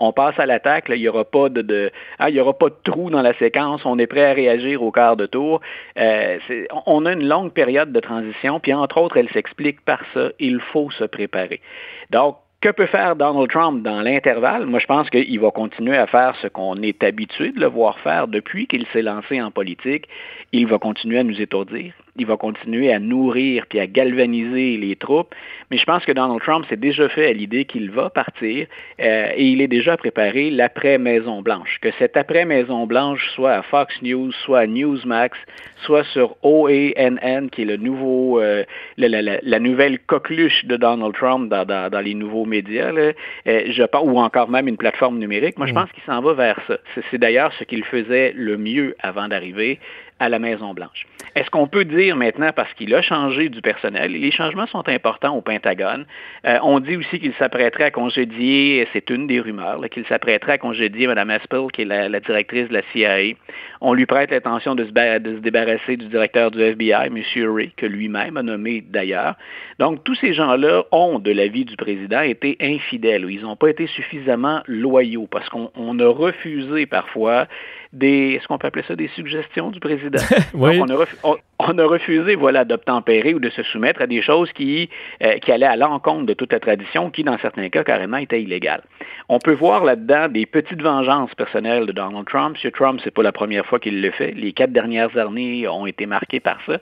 on 0.00 0.12
passe 0.12 0.38
à 0.38 0.46
l'attaque, 0.46 0.86
il 0.88 0.96
n'y 0.96 1.08
aura 1.08 1.24
pas 1.24 1.50
de, 1.50 1.92
ah, 2.18 2.30
il 2.30 2.36
y 2.36 2.40
aura 2.40 2.54
pas 2.54 2.70
de 2.70 2.76
trou 2.82 3.10
dans 3.10 3.22
la 3.22 3.34
séquence, 3.34 3.82
on 3.84 3.98
est 3.98 4.06
prêt 4.06 4.24
à 4.24 4.32
réagir 4.32 4.82
au 4.82 4.90
quart 4.90 5.16
de 5.16 5.26
tour. 5.26 5.60
Euh, 5.98 6.38
on 6.86 7.04
a 7.04 7.12
une 7.12 7.28
longue 7.28 7.52
période 7.52 7.92
de 7.92 8.00
transition, 8.00 8.60
puis 8.60 8.72
entre 8.72 8.98
autres, 8.98 9.18
elle 9.18 9.28
s'explique 9.28 9.82
par 9.84 10.00
ça, 10.14 10.30
il 10.38 10.60
faut 10.72 10.90
se 10.90 11.04
préparer. 11.04 11.60
Donc, 12.08 12.38
que 12.60 12.68
peut 12.68 12.86
faire 12.86 13.16
Donald 13.16 13.50
Trump 13.50 13.82
dans 13.82 14.02
l'intervalle? 14.02 14.66
Moi, 14.66 14.80
je 14.80 14.86
pense 14.86 15.08
qu'il 15.08 15.40
va 15.40 15.50
continuer 15.50 15.96
à 15.96 16.06
faire 16.06 16.36
ce 16.42 16.48
qu'on 16.48 16.76
est 16.82 17.02
habitué 17.02 17.52
de 17.52 17.60
le 17.60 17.66
voir 17.66 17.98
faire 18.00 18.28
depuis 18.28 18.66
qu'il 18.66 18.86
s'est 18.92 19.02
lancé 19.02 19.40
en 19.40 19.50
politique. 19.50 20.06
Il 20.52 20.66
va 20.66 20.78
continuer 20.78 21.18
à 21.18 21.24
nous 21.24 21.40
étourdir 21.40 21.92
il 22.16 22.26
va 22.26 22.36
continuer 22.36 22.92
à 22.92 22.98
nourrir 22.98 23.66
puis 23.68 23.80
à 23.80 23.86
galvaniser 23.86 24.76
les 24.76 24.96
troupes. 24.96 25.34
Mais 25.70 25.78
je 25.78 25.84
pense 25.84 26.04
que 26.04 26.12
Donald 26.12 26.40
Trump 26.40 26.66
s'est 26.68 26.76
déjà 26.76 27.08
fait 27.08 27.26
à 27.26 27.32
l'idée 27.32 27.64
qu'il 27.64 27.90
va 27.90 28.10
partir 28.10 28.66
euh, 29.00 29.32
et 29.36 29.46
il 29.46 29.60
est 29.60 29.68
déjà 29.68 29.96
préparé 29.96 30.50
l'après 30.50 30.98
Maison 30.98 31.42
Blanche. 31.42 31.78
Que 31.80 31.90
cet 31.98 32.16
après 32.16 32.44
Maison 32.44 32.86
Blanche 32.86 33.28
soit 33.34 33.52
à 33.52 33.62
Fox 33.62 33.94
News, 34.02 34.32
soit 34.44 34.60
à 34.60 34.66
Newsmax, 34.66 35.38
soit 35.84 36.04
sur 36.04 36.36
OANN, 36.42 37.48
qui 37.50 37.62
est 37.62 37.66
le 37.66 37.76
nouveau, 37.76 38.40
euh, 38.40 38.64
la, 38.96 39.58
nouvelle 39.58 39.98
coqueluche 40.00 40.64
de 40.64 40.76
Donald 40.76 41.14
Trump 41.14 41.48
dans, 41.48 42.00
les 42.02 42.14
nouveaux 42.14 42.44
médias, 42.44 42.92
euh, 42.92 43.12
je 43.44 43.82
pense, 43.84 44.02
ou 44.04 44.18
encore 44.18 44.48
même 44.50 44.68
une 44.68 44.76
plateforme 44.76 45.18
numérique. 45.18 45.58
Moi, 45.58 45.66
je 45.66 45.72
mm. 45.72 45.76
pense 45.76 45.92
qu'il 45.92 46.02
s'en 46.04 46.20
va 46.20 46.34
vers 46.34 46.60
ça. 46.66 46.78
C'est 47.10 47.18
d'ailleurs 47.18 47.52
ce 47.58 47.64
qu'il 47.64 47.84
faisait 47.84 48.32
le 48.34 48.56
mieux 48.56 48.96
avant 49.00 49.28
d'arriver 49.28 49.78
à 50.20 50.28
la 50.28 50.38
Maison-Blanche. 50.38 51.06
Est-ce 51.34 51.50
qu'on 51.50 51.66
peut 51.66 51.84
dire 51.84 52.14
maintenant, 52.14 52.50
parce 52.54 52.72
qu'il 52.74 52.94
a 52.94 53.02
changé 53.02 53.48
du 53.48 53.62
personnel, 53.62 54.12
les 54.12 54.30
changements 54.30 54.66
sont 54.66 54.88
importants 54.88 55.34
au 55.34 55.40
Pentagone, 55.40 56.04
euh, 56.46 56.58
on 56.62 56.78
dit 56.80 56.96
aussi 56.96 57.18
qu'il 57.18 57.32
s'apprêterait 57.34 57.84
à 57.84 57.90
congédier, 57.90 58.86
c'est 58.92 59.08
une 59.10 59.26
des 59.26 59.40
rumeurs, 59.40 59.80
qu'il 59.90 60.04
s'apprêterait 60.06 60.52
à 60.52 60.58
congédier 60.58 61.06
Mme 61.06 61.30
Espel, 61.30 61.66
qui 61.72 61.82
est 61.82 61.84
la, 61.86 62.20
directrice 62.20 62.68
de 62.68 62.74
la 62.74 62.82
CIA. 62.92 63.34
On 63.80 63.94
lui 63.94 64.06
prête 64.06 64.30
l'intention 64.30 64.74
de, 64.74 64.84
de, 64.84 65.36
se 65.36 65.40
débarrasser 65.40 65.96
du 65.96 66.06
directeur 66.06 66.50
du 66.50 66.60
FBI, 66.60 67.06
M. 67.06 67.22
Ray, 67.50 67.72
que 67.76 67.86
lui-même 67.86 68.36
a 68.36 68.42
nommé 68.42 68.84
d'ailleurs. 68.86 69.36
Donc, 69.78 70.04
tous 70.04 70.14
ces 70.16 70.34
gens-là 70.34 70.82
ont, 70.92 71.18
de 71.18 71.30
l'avis 71.30 71.64
du 71.64 71.76
président, 71.76 72.20
été 72.20 72.56
infidèles. 72.60 73.26
Ils 73.30 73.42
n'ont 73.42 73.56
pas 73.56 73.70
été 73.70 73.86
suffisamment 73.86 74.60
loyaux 74.66 75.26
parce 75.30 75.48
qu'on 75.48 75.98
a 75.98 76.08
refusé 76.08 76.84
parfois 76.84 77.46
des, 77.92 78.34
est-ce 78.34 78.46
qu'on 78.46 78.58
peut 78.58 78.66
appeler 78.66 78.84
ça 78.86 78.96
des 78.96 79.08
suggestions 79.08 79.70
du 79.70 79.80
président? 79.80 80.22
oui. 80.54 80.80
on, 80.80 80.88
a 80.88 81.36
refusé, 81.60 82.34
voilà, 82.34 82.64
d'obtempérer 82.64 83.34
ou 83.34 83.38
de 83.38 83.50
se 83.50 83.62
soumettre 83.62 84.02
à 84.02 84.06
des 84.06 84.22
choses 84.22 84.52
qui, 84.52 84.88
euh, 85.22 85.38
qui 85.38 85.52
allaient 85.52 85.66
à 85.66 85.76
l'encontre 85.76 86.26
de 86.26 86.34
toute 86.34 86.52
la 86.52 86.60
tradition, 86.60 87.10
qui, 87.10 87.24
dans 87.24 87.38
certains 87.38 87.68
cas, 87.68 87.84
carrément 87.84 88.16
étaient 88.16 88.42
illégales. 88.42 88.82
On 89.28 89.38
peut 89.38 89.54
voir 89.54 89.84
là-dedans 89.84 90.28
des 90.28 90.46
petites 90.46 90.82
vengeances 90.82 91.34
personnelles 91.34 91.86
de 91.86 91.92
Donald 91.92 92.26
Trump. 92.26 92.56
M. 92.62 92.70
Trump, 92.72 93.00
c'est 93.04 93.14
pas 93.14 93.22
la 93.22 93.32
première 93.32 93.64
fois 93.66 93.78
qu'il 93.78 94.02
le 94.02 94.10
fait. 94.10 94.32
Les 94.32 94.52
quatre 94.52 94.72
dernières 94.72 95.16
années 95.16 95.68
ont 95.68 95.86
été 95.86 96.06
marquées 96.06 96.40
par 96.40 96.58
ça. 96.66 96.78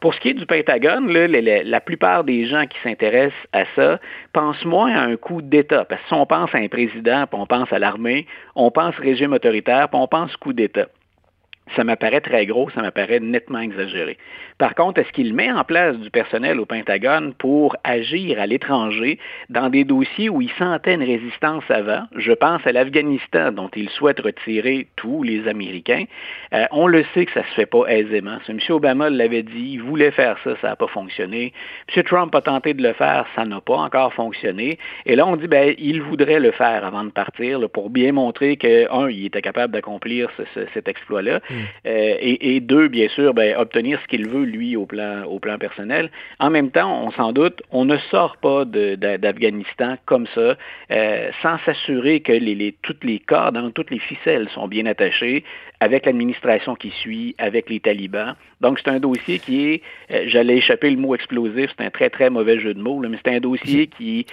Pour 0.00 0.14
ce 0.14 0.20
qui 0.20 0.28
est 0.28 0.34
du 0.34 0.46
Pentagone, 0.46 1.10
la, 1.10 1.80
plupart 1.80 2.22
des 2.22 2.46
gens 2.46 2.66
qui 2.66 2.78
s'intéressent 2.84 3.34
à 3.52 3.64
ça 3.74 3.98
pensent 4.32 4.64
moins 4.64 4.94
à 4.94 5.00
un 5.00 5.16
coup 5.16 5.42
d'État. 5.42 5.84
Parce 5.84 6.00
que 6.02 6.08
si 6.08 6.14
on 6.14 6.24
pense 6.24 6.54
à 6.54 6.58
un 6.58 6.68
président, 6.68 7.26
puis 7.26 7.40
on 7.40 7.46
pense 7.46 7.72
à 7.72 7.80
l'armée, 7.80 8.26
on 8.54 8.70
pense 8.70 8.94
régime 8.96 9.32
autoritaire, 9.32 9.88
puis 9.88 10.00
on 10.00 10.06
pense 10.06 10.36
coup 10.36 10.52
d'État. 10.52 10.86
Ça 11.76 11.84
m'apparaît 11.84 12.20
très 12.20 12.46
gros, 12.46 12.70
ça 12.70 12.82
m'apparaît 12.82 13.20
nettement 13.20 13.60
exagéré. 13.60 14.16
Par 14.58 14.74
contre, 14.74 15.00
est-ce 15.00 15.12
qu'il 15.12 15.34
met 15.34 15.50
en 15.52 15.62
place 15.62 15.96
du 15.98 16.10
personnel 16.10 16.58
au 16.58 16.66
Pentagone 16.66 17.32
pour 17.34 17.76
agir 17.84 18.40
à 18.40 18.46
l'étranger 18.46 19.18
dans 19.48 19.70
des 19.70 19.84
dossiers 19.84 20.28
où 20.28 20.42
il 20.42 20.50
sentait 20.58 20.94
une 20.94 21.04
résistance 21.04 21.62
avant? 21.68 22.02
Je 22.16 22.32
pense 22.32 22.66
à 22.66 22.72
l'Afghanistan, 22.72 23.52
dont 23.52 23.70
il 23.76 23.88
souhaite 23.90 24.20
retirer 24.20 24.88
tous 24.96 25.22
les 25.22 25.46
Américains. 25.46 26.04
Euh, 26.52 26.64
on 26.72 26.88
le 26.88 27.04
sait 27.14 27.26
que 27.26 27.32
ça 27.32 27.44
se 27.44 27.54
fait 27.54 27.66
pas 27.66 27.86
aisément. 27.86 28.38
M. 28.48 28.58
Obama 28.70 29.10
l'avait 29.10 29.44
dit, 29.44 29.74
il 29.74 29.82
voulait 29.82 30.10
faire 30.10 30.36
ça, 30.42 30.56
ça 30.60 30.68
n'a 30.68 30.76
pas 30.76 30.88
fonctionné. 30.88 31.52
M. 31.94 32.02
Trump 32.02 32.34
a 32.34 32.40
tenté 32.40 32.74
de 32.74 32.82
le 32.82 32.94
faire, 32.94 33.26
ça 33.36 33.44
n'a 33.44 33.60
pas 33.60 33.76
encore 33.76 34.12
fonctionné. 34.12 34.78
Et 35.06 35.14
là, 35.14 35.26
on 35.26 35.36
dit, 35.36 35.46
ben, 35.46 35.74
il 35.78 36.02
voudrait 36.02 36.40
le 36.40 36.50
faire 36.50 36.84
avant 36.84 37.04
de 37.04 37.10
partir, 37.10 37.60
pour 37.70 37.90
bien 37.90 38.12
montrer 38.12 38.56
que, 38.56 38.90
un, 38.92 39.08
il 39.08 39.26
était 39.26 39.42
capable 39.42 39.72
d'accomplir 39.72 40.30
cet 40.74 40.88
exploit-là. 40.88 41.40
Euh, 41.86 42.14
et, 42.20 42.60
deux, 42.60 42.88
bien 42.88 43.08
sûr, 43.08 43.34
ben, 43.34 43.56
obtenir 43.56 44.00
ce 44.02 44.06
qu'il 44.08 44.28
veut, 44.28 44.44
lui, 44.44 44.76
au 44.76 44.86
plan, 44.86 45.24
au 45.24 45.38
plan 45.38 45.58
personnel. 45.58 46.10
En 46.38 46.50
même 46.50 46.70
temps, 46.70 47.04
on 47.04 47.10
s'en 47.12 47.32
doute, 47.32 47.62
on 47.70 47.84
ne 47.84 47.96
sort 48.10 48.36
pas 48.38 48.64
d'Afghanistan 48.64 49.96
comme 50.06 50.26
ça, 50.34 50.56
euh, 50.90 51.30
sans 51.42 51.58
s'assurer 51.64 52.20
que 52.20 52.32
les, 52.32 52.54
les, 52.54 52.74
toutes 52.82 53.04
les 53.04 53.18
cordes, 53.18 53.58
toutes 53.74 53.90
les 53.90 53.98
ficelles 53.98 54.48
sont 54.50 54.68
bien 54.68 54.86
attachées, 54.86 55.44
avec 55.80 56.06
l'administration 56.06 56.74
qui 56.74 56.90
suit, 56.90 57.34
avec 57.38 57.70
les 57.70 57.80
talibans. 57.80 58.34
Donc, 58.60 58.80
c'est 58.80 58.90
un 58.90 58.98
dossier 58.98 59.38
qui 59.38 59.68
est, 59.68 59.82
euh, 60.10 60.24
j'allais 60.26 60.56
échapper 60.56 60.90
le 60.90 60.96
mot 60.96 61.14
explosif, 61.14 61.70
c'est 61.78 61.84
un 61.84 61.90
très, 61.90 62.10
très 62.10 62.30
mauvais 62.30 62.58
jeu 62.58 62.74
de 62.74 62.80
mots, 62.80 62.98
mais 62.98 63.18
c'est 63.24 63.34
un 63.34 63.40
dossier 63.40 63.86
qui, 63.86 64.26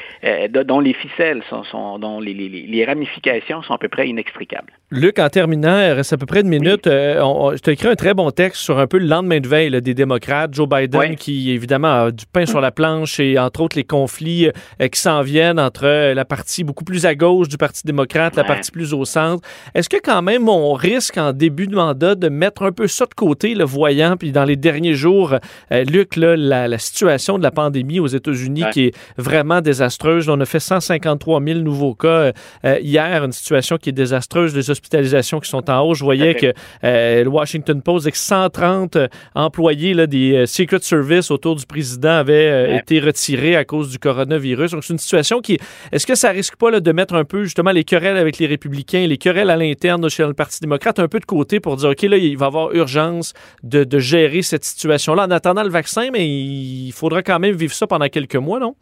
dont 0.50 0.80
les 0.80 0.94
ficelles, 0.94 1.44
sont, 1.50 1.64
sont 1.64 2.00
dont 2.00 2.20
les, 2.20 2.34
les, 2.34 2.50
les, 2.50 2.86
ramifications 2.86 3.62
sont 3.62 3.74
à 3.74 3.78
peu 3.78 3.90
près 3.90 4.08
inextricables. 4.08 4.72
Luc, 4.96 5.20
en 5.20 5.30
terminant, 5.30 5.80
il 5.80 5.92
reste 5.92 6.14
à 6.14 6.18
peu 6.18 6.26
près 6.26 6.42
une 6.42 6.48
minute. 6.48 6.88
Euh, 6.88 7.54
je 7.56 7.60
t'ai 7.60 7.72
écrit 7.72 7.88
un 7.88 7.96
très 7.96 8.14
bon 8.14 8.32
texte 8.32 8.62
sur 8.62 8.80
un 8.80 8.88
peu 8.88 8.98
le 8.98 9.08
lendemain 9.08 9.40
de 9.40 9.48
veille 9.48 9.82
des 9.82 9.94
démocrates. 9.94 10.54
Joe 10.54 10.68
Biden, 10.68 11.16
qui 11.16 11.52
évidemment 11.52 12.06
a 12.06 12.12
du 12.12 12.26
pain 12.26 12.46
sur 12.46 12.62
la 12.62 12.72
planche 12.72 13.20
et 13.20 13.38
entre 13.38 13.62
autres 13.62 13.78
les 13.78 13.84
conflits 13.84 14.50
qui 14.80 15.00
s'en 15.00 15.22
viennent 15.22 15.60
entre 15.60 16.14
la 16.14 16.26
partie 16.26 16.64
beaucoup 16.64 16.84
plus 16.84 17.06
à 17.06 17.16
gauche 17.16 17.48
du 17.48 17.58
Parti 17.58 17.82
démocrate, 17.86 18.36
la 18.36 18.44
partie 18.44 18.72
plus 18.72 18.94
au 18.94 19.06
centre. 19.06 19.48
Est-ce 19.74 19.90
que 19.90 19.98
quand 20.04 20.22
même 20.22 20.50
on 20.50 20.74
risque 20.74 21.18
en 21.18 21.34
début 21.34 21.68
de 21.68 21.76
mandat 21.76 22.16
de 22.16 22.30
mettre 22.30 22.64
un 22.64 22.72
peu 22.72 22.88
ça 22.88 23.06
de 23.06 23.14
côté, 23.14 23.56
le 23.56 23.64
voyant, 23.64 24.18
puis 24.18 24.32
dans 24.32 24.46
les 24.46 24.56
derniers 24.56 24.94
jours, 24.94 25.36
euh, 25.72 25.84
Luc, 25.84 26.16
là, 26.16 26.36
la, 26.36 26.78
situation 26.78 27.38
de 27.38 27.44
la 27.44 27.52
pandémie 27.52 28.00
aux 28.00 28.08
États-Unis 28.08 28.64
qui 28.72 28.86
est 28.86 28.96
vraiment 29.18 29.62
désastreuse. 29.62 30.30
On 30.30 30.40
a 30.40 30.46
fait 30.46 30.60
153 30.60 31.42
000 31.44 31.60
nouveaux 31.60 31.96
cas 31.96 32.08
euh, 32.08 32.32
euh, 32.66 32.80
hier, 32.80 33.24
une 33.24 33.32
situation 33.32 33.78
qui 33.78 33.90
est 33.90 33.94
désastreuse, 33.94 34.56
les 34.56 34.70
hospitalisations 34.86 35.40
qui 35.40 35.50
sont 35.50 35.70
en 35.70 35.82
hausse. 35.82 36.00
Je 36.00 36.04
voyais 36.04 36.36
que 36.36 36.54
le 36.84 37.28
Washington 37.28 37.82
Post, 37.82 38.06
avec 38.06 38.16
130 38.16 38.98
employés 39.34 39.94
là, 39.94 40.08
des 40.08 40.46
Secret 40.46 40.80
Service 40.82 41.32
autour 41.32 41.56
du 41.56 41.66
président 41.66 42.10
avaient 42.10 42.78
été 42.78 43.00
retirés 43.00 43.56
à 43.56 43.66
cause 43.66 43.90
du 43.90 44.00
coronavirus. 44.00 44.72
Donc, 44.72 44.84
c'est 44.84 44.94
une 44.94 45.00
situation 45.00 45.42
qui... 45.42 45.58
Est-ce 45.92 46.06
que 46.06 46.16
ça 46.16 46.30
risque 46.30 46.56
pas 46.56 46.72
là, 46.72 46.80
de 46.80 46.92
mettre 46.92 47.16
un 47.16 47.26
peu, 47.26 47.44
justement, 47.44 47.72
les 47.72 47.84
querelles 47.84 48.18
avec 48.18 48.38
les 48.38 48.46
républicains, 48.46 49.08
les 49.08 49.18
querelles 49.18 49.50
à 49.50 49.58
l'interne 49.58 50.10
chez 50.10 50.24
le 50.24 50.34
Parti 50.34 50.60
démocrate, 50.62 51.00
un 51.00 51.08
peu 51.08 51.20
de 51.20 51.26
côté 51.26 51.60
pour 51.60 51.78
dire, 51.78 51.90
OK, 51.90 52.02
là, 52.04 52.18
il 52.18 52.38
va 52.38 52.46
y 52.46 52.48
avoir 52.48 52.74
urgence 52.74 53.34
de, 53.64 53.84
de 53.84 54.00
gérer 54.00 54.42
cette 54.42 54.64
situation-là 54.64 55.26
en 55.26 55.32
attendant 55.32 55.64
le 55.64 55.70
vaccin, 55.70 56.10
mais 56.12 56.28
il 56.28 56.92
faudra 56.92 57.24
quand 57.24 57.40
même 57.40 57.56
vivre 57.56 57.74
ça 57.74 57.88
pendant 57.88 58.08
quelques 58.08 58.36
mois, 58.36 58.60
non? 58.60 58.76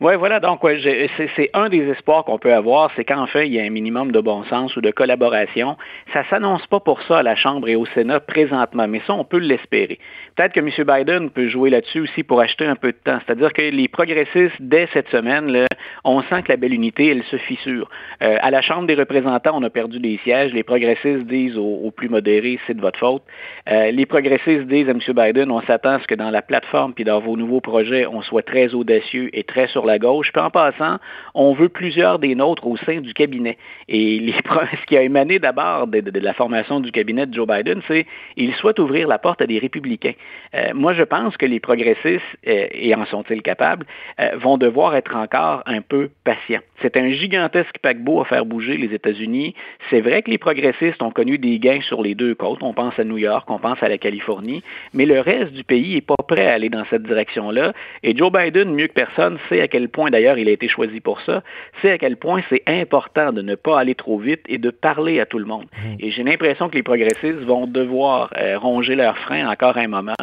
Oui, 0.00 0.12
voilà. 0.16 0.38
Donc, 0.38 0.60
c'est 0.62 1.50
un 1.54 1.68
des 1.68 1.88
espoirs 1.88 2.24
qu'on 2.24 2.38
peut 2.38 2.54
avoir, 2.54 2.92
c'est 2.94 3.04
qu'enfin, 3.04 3.42
il 3.42 3.52
y 3.52 3.58
a 3.58 3.64
un 3.64 3.70
minimum 3.70 4.12
de 4.12 4.20
bon 4.20 4.44
sens 4.44 4.76
ou 4.76 4.80
de 4.80 4.92
collaboration. 4.92 5.76
Ça 6.12 6.22
s'annonce 6.30 6.64
pas 6.68 6.78
pour 6.78 7.02
ça 7.02 7.18
à 7.18 7.22
la 7.24 7.34
Chambre 7.34 7.68
et 7.68 7.74
au 7.74 7.84
Sénat 7.84 8.20
présentement, 8.20 8.86
mais 8.86 9.00
ça, 9.08 9.14
on 9.14 9.24
peut 9.24 9.38
l'espérer. 9.38 9.98
Peut-être 10.36 10.52
que 10.52 10.60
M. 10.60 10.70
Biden 10.86 11.30
peut 11.30 11.48
jouer 11.48 11.70
là-dessus 11.70 11.98
aussi 12.02 12.22
pour 12.22 12.40
acheter 12.40 12.64
un 12.64 12.76
peu 12.76 12.92
de 12.92 12.98
temps. 13.02 13.18
C'est-à-dire 13.26 13.52
que 13.52 13.62
les 13.62 13.88
progressistes, 13.88 14.54
dès 14.60 14.88
cette 14.92 15.08
semaine, 15.08 15.66
on 16.04 16.22
sent 16.22 16.42
que 16.44 16.52
la 16.52 16.56
belle 16.56 16.74
unité, 16.74 17.08
elle 17.08 17.24
se 17.24 17.36
fissure. 17.36 17.90
Euh, 18.22 18.36
à 18.40 18.52
la 18.52 18.60
Chambre 18.60 18.86
des 18.86 18.94
représentants, 18.94 19.56
on 19.58 19.64
a 19.64 19.70
perdu 19.70 19.98
des 19.98 20.20
sièges. 20.22 20.52
Les 20.52 20.62
progressistes 20.62 21.26
disent 21.26 21.58
aux, 21.58 21.90
plus 21.90 22.08
modérés, 22.08 22.60
c'est 22.68 22.74
de 22.74 22.80
votre 22.80 23.00
faute. 23.00 23.24
Euh, 23.68 23.90
les 23.90 24.06
progressistes 24.06 24.68
disent 24.68 24.88
à 24.88 24.92
M. 24.92 25.00
Biden, 25.08 25.50
on 25.50 25.60
s'attend 25.62 25.94
à 25.94 25.98
ce 25.98 26.06
que 26.06 26.14
dans 26.14 26.30
la 26.30 26.42
plateforme 26.42 26.94
puis 26.94 27.02
dans 27.02 27.18
vos 27.18 27.36
nouveaux 27.36 27.60
projets, 27.60 28.06
on 28.06 28.22
soit 28.22 28.44
très 28.44 28.74
audacieux 28.74 29.30
et 29.32 29.42
très 29.42 29.66
sur 29.66 29.87
la 29.88 29.98
gauche. 29.98 30.30
Puis 30.32 30.40
en 30.40 30.50
passant, 30.50 30.98
on 31.34 31.52
veut 31.54 31.68
plusieurs 31.68 32.18
des 32.18 32.34
nôtres 32.34 32.66
au 32.66 32.76
sein 32.76 33.00
du 33.00 33.12
cabinet. 33.14 33.58
Et 33.88 34.18
les, 34.20 34.32
ce 34.80 34.86
qui 34.86 34.96
a 34.96 35.02
émané 35.02 35.38
d'abord 35.38 35.86
de, 35.86 36.20
la 36.20 36.34
formation 36.34 36.80
du 36.80 36.92
cabinet 36.92 37.26
de 37.26 37.34
Joe 37.34 37.46
Biden, 37.46 37.80
c'est 37.88 38.06
qu'il 38.36 38.54
souhaite 38.54 38.78
ouvrir 38.78 39.08
la 39.08 39.18
porte 39.18 39.42
à 39.42 39.46
des 39.46 39.58
républicains. 39.58 40.14
Euh, 40.54 40.72
moi, 40.74 40.92
je 40.94 41.02
pense 41.02 41.36
que 41.36 41.46
les 41.46 41.60
progressistes, 41.60 42.22
euh, 42.46 42.66
et 42.72 42.94
en 42.94 43.04
sont-ils 43.06 43.42
capables, 43.42 43.86
euh, 44.20 44.30
vont 44.36 44.58
devoir 44.58 44.94
être 44.96 45.14
encore 45.16 45.62
un 45.66 45.80
peu 45.80 46.10
patients. 46.24 46.60
C'est 46.82 46.96
un 46.96 47.10
gigantesque 47.10 47.78
paquebot 47.82 48.20
à 48.20 48.24
faire 48.24 48.44
bouger 48.44 48.76
les 48.76 48.94
États-Unis. 48.94 49.54
C'est 49.90 50.00
vrai 50.00 50.22
que 50.22 50.30
les 50.30 50.38
progressistes 50.38 51.02
ont 51.02 51.10
connu 51.10 51.38
des 51.38 51.58
gains 51.58 51.80
sur 51.82 52.02
les 52.02 52.14
deux 52.14 52.34
côtes. 52.34 52.62
On 52.62 52.72
pense 52.72 52.98
à 52.98 53.04
New 53.04 53.18
York, 53.18 53.48
on 53.50 53.58
pense 53.58 53.82
à 53.82 53.88
la 53.88 53.98
Californie, 53.98 54.62
mais 54.94 55.06
le 55.06 55.20
reste 55.20 55.52
du 55.52 55.64
pays 55.64 55.94
n'est 55.94 56.00
pas 56.00 56.14
prêt 56.26 56.46
à 56.46 56.54
aller 56.54 56.68
dans 56.68 56.84
cette 56.90 57.02
direction-là. 57.02 57.72
Et 58.02 58.16
Joe 58.16 58.32
Biden, 58.32 58.74
mieux 58.74 58.86
que 58.86 58.92
personne, 58.92 59.38
sait 59.48 59.60
à 59.60 59.68
quel 59.68 59.77
point, 59.86 60.10
d'ailleurs, 60.10 60.38
il 60.38 60.48
a 60.48 60.50
été 60.50 60.66
choisi 60.66 60.98
pour 60.98 61.20
ça, 61.20 61.44
sait 61.80 61.92
à 61.92 61.98
quel 61.98 62.16
point 62.16 62.40
c'est 62.48 62.62
important 62.66 63.32
de 63.32 63.42
ne 63.42 63.54
pas 63.54 63.78
aller 63.78 63.94
trop 63.94 64.18
vite 64.18 64.40
et 64.48 64.58
de 64.58 64.70
parler 64.70 65.20
à 65.20 65.26
tout 65.26 65.38
le 65.38 65.44
monde. 65.44 65.66
Mmh. 65.66 65.94
Et 66.00 66.10
j'ai 66.10 66.24
l'impression 66.24 66.68
que 66.68 66.74
les 66.74 66.82
progressistes 66.82 67.44
vont 67.44 67.68
devoir 67.68 68.32
ronger 68.56 68.96
leurs 68.96 69.18
freins 69.18 69.48
encore 69.48 69.76
un 69.76 69.88
moment. 69.88 70.14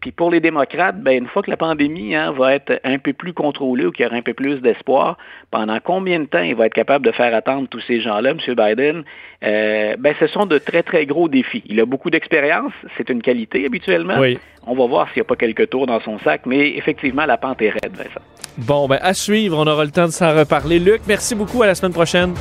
Puis 0.00 0.12
pour 0.12 0.30
les 0.30 0.40
démocrates, 0.40 1.00
ben, 1.00 1.16
une 1.16 1.26
fois 1.26 1.42
que 1.42 1.50
la 1.50 1.56
pandémie 1.56 2.14
hein, 2.14 2.32
va 2.32 2.54
être 2.54 2.80
un 2.84 2.98
peu 2.98 3.12
plus 3.12 3.32
contrôlée 3.32 3.86
ou 3.86 3.90
qu'il 3.90 4.04
y 4.04 4.06
aura 4.06 4.16
un 4.16 4.22
peu 4.22 4.34
plus 4.34 4.60
d'espoir, 4.60 5.16
pendant 5.50 5.78
combien 5.82 6.20
de 6.20 6.26
temps 6.26 6.42
il 6.42 6.54
va 6.54 6.66
être 6.66 6.74
capable 6.74 7.04
de 7.06 7.12
faire 7.12 7.34
attendre 7.34 7.68
tous 7.68 7.80
ces 7.80 8.00
gens-là, 8.00 8.30
M. 8.30 8.38
Biden? 8.54 9.04
Euh, 9.42 9.96
ben, 9.98 10.14
ce 10.20 10.26
sont 10.26 10.46
de 10.46 10.58
très, 10.58 10.82
très 10.82 11.06
gros 11.06 11.28
défis. 11.28 11.62
Il 11.66 11.80
a 11.80 11.86
beaucoup 11.86 12.10
d'expérience, 12.10 12.72
c'est 12.96 13.08
une 13.08 13.22
qualité 13.22 13.64
habituellement. 13.64 14.20
On 14.66 14.74
va 14.74 14.86
voir 14.86 15.08
s'il 15.08 15.16
n'y 15.16 15.22
a 15.22 15.24
pas 15.24 15.36
quelques 15.36 15.70
tours 15.70 15.86
dans 15.86 16.00
son 16.00 16.18
sac, 16.18 16.42
mais 16.46 16.76
effectivement, 16.76 17.24
la 17.26 17.38
pente 17.38 17.62
est 17.62 17.70
raide, 17.70 17.96
Vincent. 17.96 18.20
Bon, 18.58 18.86
ben, 18.88 18.98
à 19.00 19.14
suivre, 19.14 19.56
on 19.58 19.66
aura 19.66 19.84
le 19.84 19.90
temps 19.90 20.06
de 20.06 20.12
s'en 20.12 20.36
reparler. 20.36 20.78
Luc, 20.78 21.02
merci 21.06 21.34
beaucoup, 21.34 21.62
à 21.62 21.66
la 21.66 21.74
semaine 21.74 21.92
prochaine. 21.92 22.34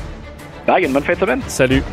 Bye, 0.68 0.84
une 0.86 0.94
bonne 0.94 1.04
fin 1.04 1.14
de 1.14 1.20
semaine. 1.20 1.42
Salut. 1.48 1.84